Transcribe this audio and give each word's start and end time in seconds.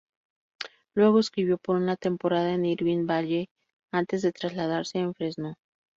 Luego 0.95 1.19
escribió 1.19 1.59
por 1.59 1.75
una 1.75 1.95
temporada 1.95 2.53
en 2.55 2.65
Irvine 2.65 3.05
Valley 3.05 3.49
antes 3.91 4.23
de 4.23 4.31
trasladarse 4.33 4.97
a 4.99 5.13
Fresno. 5.13 5.57